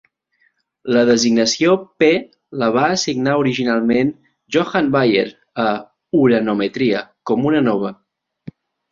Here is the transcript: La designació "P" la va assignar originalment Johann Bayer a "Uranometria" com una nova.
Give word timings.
La 0.95 1.01
designació 1.07 1.73
"P" 2.03 2.07
la 2.61 2.69
va 2.77 2.85
assignar 2.93 3.35
originalment 3.41 4.09
Johann 4.55 4.89
Bayer 4.95 5.25
a 5.65 5.67
"Uranometria" 6.21 7.03
com 7.33 7.45
una 7.51 7.61
nova. 7.67 7.93